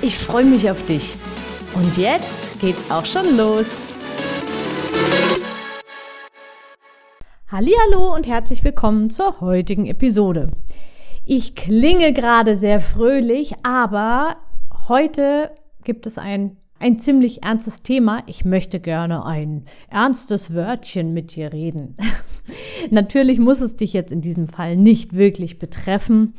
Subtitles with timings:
[0.00, 1.14] Ich freue mich auf dich.
[1.74, 3.80] Und jetzt geht's auch schon los.
[7.50, 10.52] Hallo und herzlich willkommen zur heutigen Episode.
[11.24, 14.36] Ich klinge gerade sehr fröhlich, aber
[14.86, 15.50] heute
[15.82, 18.22] gibt es ein ein ziemlich ernstes Thema.
[18.26, 21.96] Ich möchte gerne ein ernstes Wörtchen mit dir reden.
[22.90, 26.34] Natürlich muss es dich jetzt in diesem Fall nicht wirklich betreffen.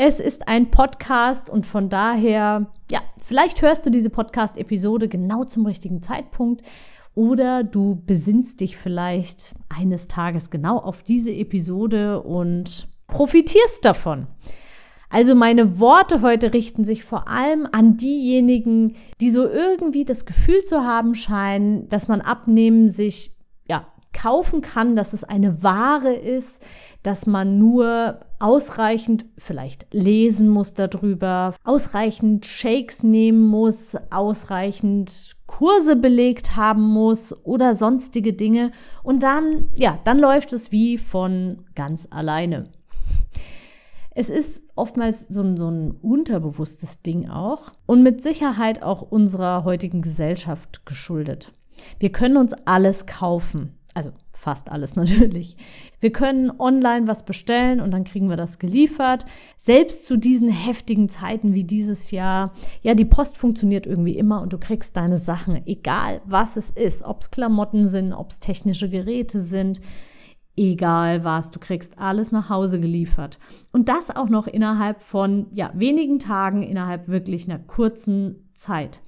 [0.00, 5.66] Es ist ein Podcast und von daher, ja, vielleicht hörst du diese Podcast-Episode genau zum
[5.66, 6.62] richtigen Zeitpunkt
[7.16, 14.26] oder du besinnst dich vielleicht eines Tages genau auf diese Episode und profitierst davon.
[15.10, 20.62] Also meine Worte heute richten sich vor allem an diejenigen, die so irgendwie das Gefühl
[20.62, 23.32] zu haben scheinen, dass man abnehmen sich
[24.12, 26.62] kaufen kann, dass es eine Ware ist,
[27.02, 36.56] dass man nur ausreichend vielleicht lesen muss darüber, ausreichend Shakes nehmen muss, ausreichend Kurse belegt
[36.56, 38.70] haben muss oder sonstige Dinge
[39.02, 42.64] und dann, ja, dann läuft es wie von ganz alleine.
[44.10, 49.62] Es ist oftmals so ein, so ein unterbewusstes Ding auch und mit Sicherheit auch unserer
[49.62, 51.52] heutigen Gesellschaft geschuldet.
[52.00, 53.77] Wir können uns alles kaufen.
[53.94, 55.56] Also fast alles natürlich.
[56.00, 59.26] Wir können online was bestellen und dann kriegen wir das geliefert.
[59.58, 64.52] Selbst zu diesen heftigen Zeiten wie dieses Jahr, ja, die Post funktioniert irgendwie immer und
[64.52, 68.88] du kriegst deine Sachen, egal was es ist, ob es Klamotten sind, ob es technische
[68.88, 69.80] Geräte sind,
[70.56, 73.38] egal was, du kriegst alles nach Hause geliefert.
[73.72, 79.00] Und das auch noch innerhalb von ja, wenigen Tagen, innerhalb wirklich einer kurzen Zeit.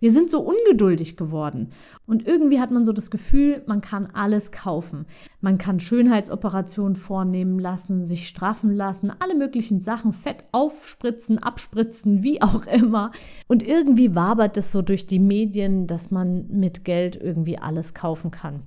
[0.00, 1.72] Wir sind so ungeduldig geworden.
[2.06, 5.06] Und irgendwie hat man so das Gefühl, man kann alles kaufen.
[5.40, 12.40] Man kann Schönheitsoperationen vornehmen lassen, sich straffen lassen, alle möglichen Sachen, Fett aufspritzen, abspritzen, wie
[12.42, 13.10] auch immer.
[13.48, 18.30] Und irgendwie wabert es so durch die Medien, dass man mit Geld irgendwie alles kaufen
[18.30, 18.62] kann.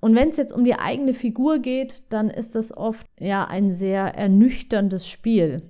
[0.00, 3.70] Und wenn es jetzt um die eigene Figur geht, dann ist das oft ja ein
[3.70, 5.62] sehr ernüchterndes Spiel.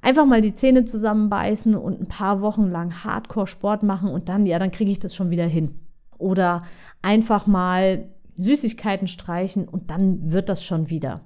[0.00, 4.58] Einfach mal die Zähne zusammenbeißen und ein paar Wochen lang Hardcore-Sport machen und dann, ja,
[4.58, 5.80] dann kriege ich das schon wieder hin.
[6.18, 6.64] Oder
[7.02, 11.22] einfach mal Süßigkeiten streichen und dann wird das schon wieder.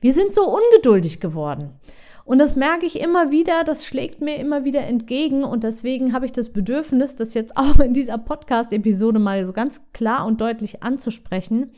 [0.00, 1.78] Wir sind so ungeduldig geworden.
[2.24, 6.26] Und das merke ich immer wieder, das schlägt mir immer wieder entgegen und deswegen habe
[6.26, 10.82] ich das Bedürfnis, das jetzt auch in dieser Podcast-Episode mal so ganz klar und deutlich
[10.82, 11.72] anzusprechen.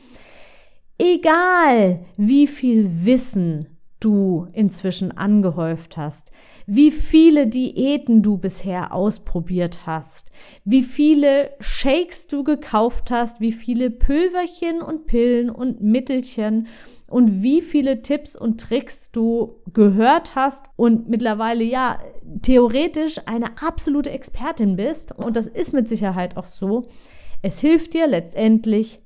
[0.97, 6.31] Egal, wie viel Wissen du inzwischen angehäuft hast,
[6.65, 10.31] wie viele Diäten du bisher ausprobiert hast,
[10.65, 16.67] wie viele Shakes du gekauft hast, wie viele Pülverchen und Pillen und Mittelchen
[17.07, 21.97] und wie viele Tipps und Tricks du gehört hast und mittlerweile ja
[22.41, 25.11] theoretisch eine absolute Expertin bist.
[25.11, 26.87] Und das ist mit Sicherheit auch so.
[27.41, 29.01] Es hilft dir letztendlich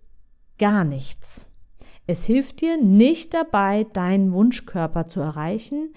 [0.59, 1.47] gar nichts.
[2.07, 5.93] Es hilft dir nicht dabei, deinen Wunschkörper zu erreichen,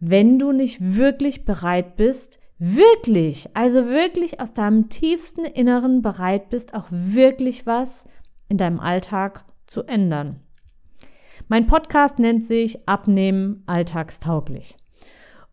[0.00, 6.74] wenn du nicht wirklich bereit bist, wirklich, also wirklich aus deinem tiefsten Inneren bereit bist,
[6.74, 8.04] auch wirklich was
[8.48, 10.40] in deinem Alltag zu ändern.
[11.48, 14.76] Mein Podcast nennt sich Abnehmen alltagstauglich.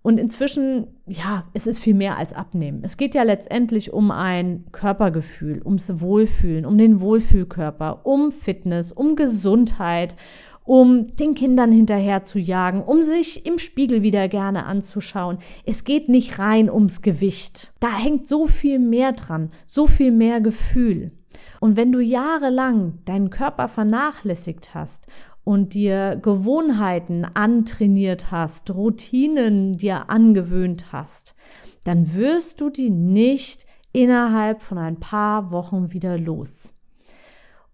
[0.04, 2.82] Und inzwischen, ja, es ist viel mehr als Abnehmen.
[2.84, 9.16] Es geht ja letztendlich um ein Körpergefühl, ums Wohlfühlen, um den Wohlfühlkörper, um Fitness, um
[9.16, 10.16] Gesundheit,
[10.64, 15.38] um den Kindern hinterher zu jagen, um sich im Spiegel wieder gerne anzuschauen.
[15.66, 17.74] Es geht nicht rein ums Gewicht.
[17.80, 21.12] Da hängt so viel mehr dran, so viel mehr Gefühl.
[21.60, 25.08] Und wenn du jahrelang deinen Körper vernachlässigt hast
[25.44, 31.36] und dir Gewohnheiten antrainiert hast, Routinen dir angewöhnt hast,
[31.84, 36.72] dann wirst du die nicht innerhalb von ein paar Wochen wieder los.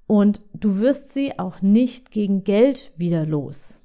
[0.08, 3.80] Und du wirst sie auch nicht gegen Geld wieder los.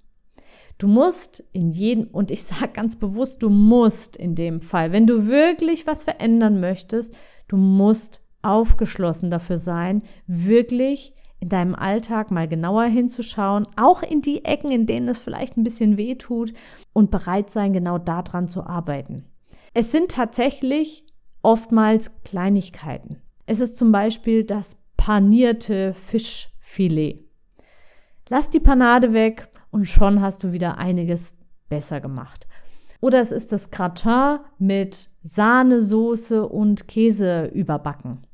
[0.79, 5.07] Du musst in jedem, und ich sage ganz bewusst, du musst in dem Fall, wenn
[5.07, 7.15] du wirklich was verändern möchtest,
[7.49, 14.45] du musst aufgeschlossen dafür sein, wirklich in deinem Alltag mal genauer hinzuschauen, auch in die
[14.45, 16.55] Ecken, in denen es vielleicht ein bisschen weh tut
[16.93, 19.25] und bereit sein, genau daran zu arbeiten.
[19.75, 21.05] Es sind tatsächlich
[21.43, 23.21] oftmals Kleinigkeiten.
[23.45, 27.25] Es ist zum Beispiel das panierte Fischfilet.
[28.29, 31.33] Lass die Panade weg und schon hast du wieder einiges
[31.69, 32.47] besser gemacht.
[33.01, 38.29] Oder es ist das Gratin mit Sahnesoße und Käse überbacken.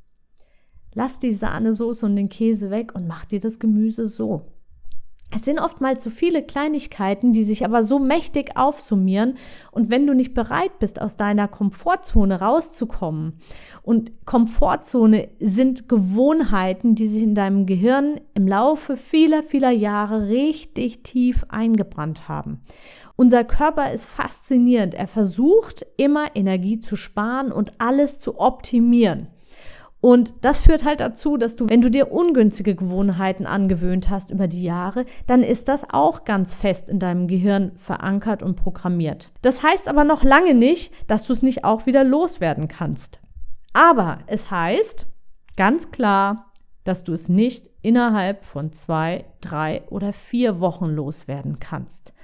[0.99, 4.43] Lass die Sahnesoße und den Käse weg und mach dir das Gemüse so.
[5.33, 9.37] Es sind oftmals so viele Kleinigkeiten, die sich aber so mächtig aufsummieren.
[9.71, 13.39] Und wenn du nicht bereit bist, aus deiner Komfortzone rauszukommen,
[13.85, 21.05] und Komfortzone sind Gewohnheiten, die sich in deinem Gehirn im Laufe vieler, vieler Jahre richtig
[21.05, 22.63] tief eingebrannt haben.
[23.15, 24.95] Unser Körper ist faszinierend.
[24.95, 29.29] Er versucht immer Energie zu sparen und alles zu optimieren.
[30.01, 34.47] Und das führt halt dazu, dass du, wenn du dir ungünstige Gewohnheiten angewöhnt hast über
[34.47, 39.33] die Jahre, dann ist das auch ganz fest in deinem Gehirn verankert und programmiert.
[39.43, 43.21] Das heißt aber noch lange nicht, dass du es nicht auch wieder loswerden kannst.
[43.73, 45.09] Aber es heißt
[45.57, 46.53] ganz klar,
[46.85, 52.15] dass du es nicht innerhalb von zwei, drei oder vier Wochen loswerden kannst.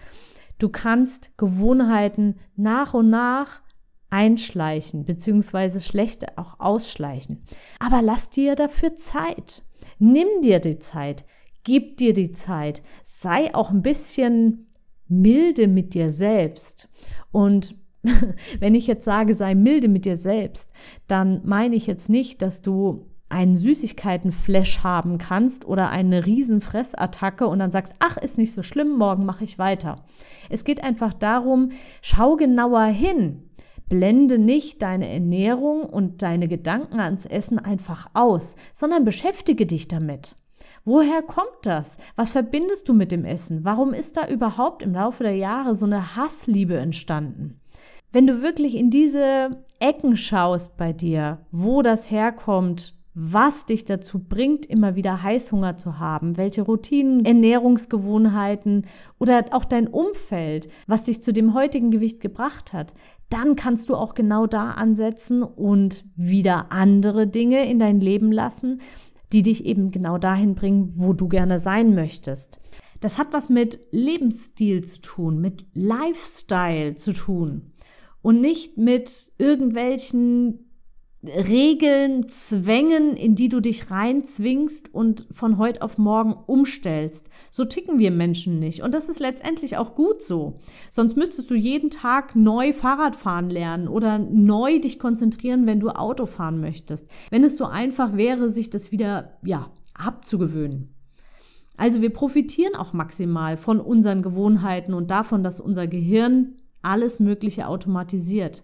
[0.59, 3.63] Du kannst Gewohnheiten nach und nach
[4.14, 7.43] einschleichen, beziehungsweise schlechte auch ausschleichen.
[7.81, 9.64] Aber lass dir dafür Zeit.
[9.99, 11.25] Nimm dir die Zeit.
[11.64, 12.81] Gib dir die Zeit.
[13.02, 14.69] Sei auch ein bisschen
[15.08, 16.88] milde mit dir selbst.
[17.32, 17.75] Und
[18.61, 20.70] wenn ich jetzt sage, sei milde mit dir selbst,
[21.08, 27.58] dann meine ich jetzt nicht, dass du einen Süßigkeitenflash haben kannst oder eine Riesenfressattacke und
[27.58, 30.05] dann sagst, ach, ist nicht so schlimm, morgen mache ich weiter.
[30.50, 31.70] Es geht einfach darum,
[32.00, 33.44] schau genauer hin.
[33.88, 40.36] Blende nicht deine Ernährung und deine Gedanken ans Essen einfach aus, sondern beschäftige dich damit.
[40.84, 41.96] Woher kommt das?
[42.16, 43.64] Was verbindest du mit dem Essen?
[43.64, 47.60] Warum ist da überhaupt im Laufe der Jahre so eine Hassliebe entstanden?
[48.12, 54.19] Wenn du wirklich in diese Ecken schaust bei dir, wo das herkommt, was dich dazu
[54.19, 58.87] bringt, immer wieder Heißhunger zu haben, welche Routinen, Ernährungsgewohnheiten
[59.20, 62.93] oder auch dein Umfeld, was dich zu dem heutigen Gewicht gebracht hat,
[63.31, 68.81] dann kannst du auch genau da ansetzen und wieder andere Dinge in dein Leben lassen,
[69.32, 72.61] die dich eben genau dahin bringen, wo du gerne sein möchtest.
[73.00, 77.72] Das hat was mit Lebensstil zu tun, mit Lifestyle zu tun
[78.22, 80.63] und nicht mit irgendwelchen
[81.26, 87.29] Regeln, Zwängen, in die du dich reinzwingst und von heute auf morgen umstellst.
[87.50, 88.82] So ticken wir Menschen nicht.
[88.82, 90.61] Und das ist letztendlich auch gut so.
[90.91, 95.91] Sonst müsstest du jeden Tag neu Fahrrad fahren lernen oder neu dich konzentrieren, wenn du
[95.91, 97.09] Auto fahren möchtest.
[97.31, 100.94] Wenn es so einfach wäre, sich das wieder, ja, abzugewöhnen.
[101.76, 107.67] Also wir profitieren auch maximal von unseren Gewohnheiten und davon, dass unser Gehirn alles Mögliche
[107.67, 108.62] automatisiert.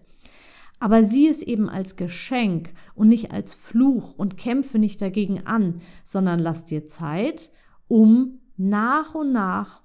[0.81, 5.79] Aber sieh es eben als Geschenk und nicht als Fluch und kämpfe nicht dagegen an,
[6.03, 7.51] sondern lass dir Zeit,
[7.87, 9.83] um nach und nach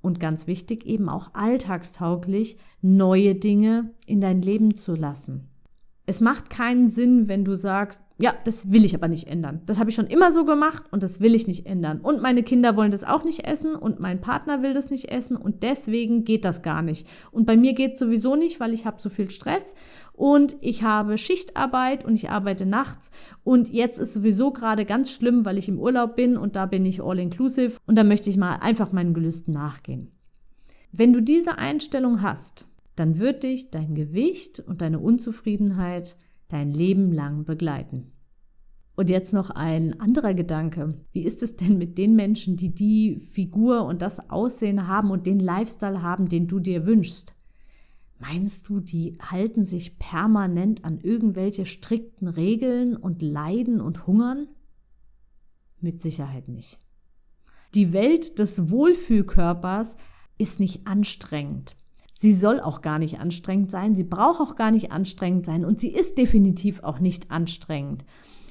[0.00, 5.50] und ganz wichtig eben auch alltagstauglich neue Dinge in dein Leben zu lassen.
[6.08, 9.60] Es macht keinen Sinn, wenn du sagst, ja, das will ich aber nicht ändern.
[9.66, 12.00] Das habe ich schon immer so gemacht und das will ich nicht ändern.
[12.00, 15.36] Und meine Kinder wollen das auch nicht essen und mein Partner will das nicht essen
[15.36, 17.06] und deswegen geht das gar nicht.
[17.30, 19.74] Und bei mir geht es sowieso nicht, weil ich habe so viel Stress
[20.14, 23.10] und ich habe Schichtarbeit und ich arbeite nachts
[23.44, 26.86] und jetzt ist sowieso gerade ganz schlimm, weil ich im Urlaub bin und da bin
[26.86, 30.10] ich all inclusive und da möchte ich mal einfach meinen Gelüsten nachgehen.
[30.90, 32.64] Wenn du diese Einstellung hast,
[32.98, 36.16] dann wird dich dein Gewicht und deine Unzufriedenheit
[36.48, 38.12] dein Leben lang begleiten.
[38.96, 40.94] Und jetzt noch ein anderer Gedanke.
[41.12, 45.26] Wie ist es denn mit den Menschen, die die Figur und das Aussehen haben und
[45.26, 47.32] den Lifestyle haben, den du dir wünschst?
[48.18, 54.48] Meinst du, die halten sich permanent an irgendwelche strikten Regeln und leiden und hungern?
[55.80, 56.80] Mit Sicherheit nicht.
[57.74, 59.96] Die Welt des Wohlfühlkörpers
[60.38, 61.76] ist nicht anstrengend.
[62.20, 65.78] Sie soll auch gar nicht anstrengend sein, sie braucht auch gar nicht anstrengend sein und
[65.78, 68.04] sie ist definitiv auch nicht anstrengend,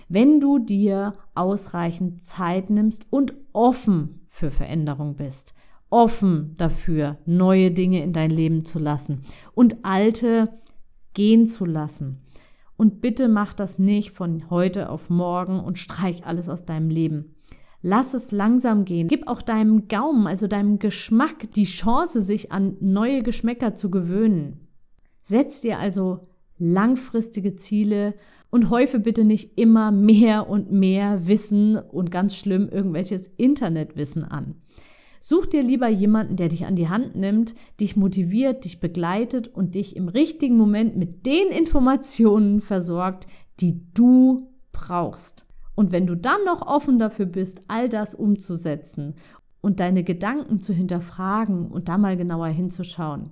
[0.08, 5.54] wenn du dir ausreichend Zeit nimmst und offen für Veränderung bist,
[5.90, 10.48] offen dafür, neue Dinge in dein Leben zu lassen und alte
[11.14, 12.22] gehen zu lassen.
[12.78, 17.36] Und bitte mach das nicht von heute auf morgen und streich alles aus deinem Leben.
[17.90, 19.08] Lass es langsam gehen.
[19.08, 24.68] Gib auch deinem Gaumen, also deinem Geschmack, die Chance, sich an neue Geschmäcker zu gewöhnen.
[25.24, 26.28] Setz dir also
[26.58, 28.16] langfristige Ziele
[28.50, 34.56] und häufe bitte nicht immer mehr und mehr Wissen und ganz schlimm irgendwelches Internetwissen an,
[35.22, 39.76] Such dir lieber jemanden, der dich an die Hand nimmt, dich motiviert, dich begleitet und
[39.76, 43.28] dich im richtigen Moment mit den Informationen versorgt,
[43.62, 45.47] die du brauchst.
[45.78, 49.14] Und wenn du dann noch offen dafür bist, all das umzusetzen
[49.62, 53.30] und deine Gedanken zu hinterfragen und da mal genauer hinzuschauen,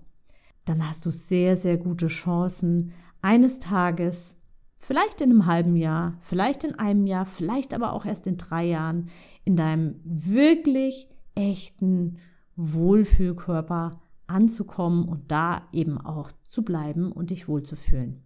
[0.63, 4.37] dann hast du sehr, sehr gute Chancen, eines Tages,
[4.77, 8.65] vielleicht in einem halben Jahr, vielleicht in einem Jahr, vielleicht aber auch erst in drei
[8.65, 9.09] Jahren,
[9.43, 12.19] in deinem wirklich echten
[12.57, 18.24] Wohlfühlkörper anzukommen und da eben auch zu bleiben und dich wohlzufühlen.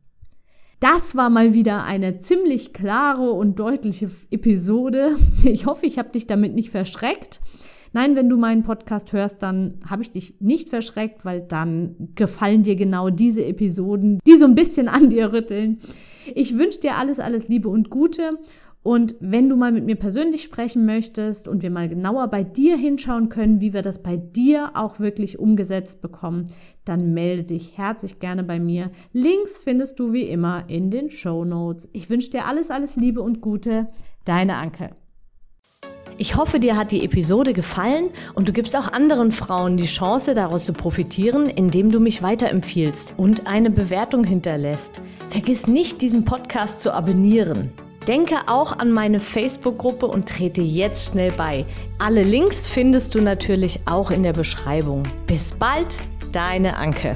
[0.79, 5.17] Das war mal wieder eine ziemlich klare und deutliche Episode.
[5.43, 7.41] Ich hoffe, ich habe dich damit nicht verschreckt.
[7.91, 12.63] Nein, wenn du meinen Podcast hörst, dann habe ich dich nicht verschreckt, weil dann gefallen
[12.63, 15.79] dir genau diese Episoden, die so ein bisschen an dir rütteln.
[16.35, 18.37] Ich wünsche dir alles, alles Liebe und Gute
[18.81, 22.77] und wenn du mal mit mir persönlich sprechen möchtest und wir mal genauer bei dir
[22.77, 26.49] hinschauen können, wie wir das bei dir auch wirklich umgesetzt bekommen,
[26.89, 28.89] dann melde dich herzlich gerne bei mir.
[29.13, 31.87] Links findest du wie immer in den Show Notes.
[31.93, 33.87] Ich wünsche dir alles, alles Liebe und Gute.
[34.25, 34.95] Deine Anke.
[36.17, 40.33] Ich hoffe, dir hat die Episode gefallen und du gibst auch anderen Frauen die Chance,
[40.33, 44.99] daraus zu profitieren, indem du mich weiterempfiehlst und eine Bewertung hinterlässt.
[45.29, 47.71] Vergiss nicht, diesen Podcast zu abonnieren.
[48.07, 51.63] Denke auch an meine Facebook-Gruppe und trete jetzt schnell bei.
[51.99, 55.03] Alle Links findest du natürlich auch in der Beschreibung.
[55.27, 55.95] Bis bald,
[56.31, 57.13] deine Anke.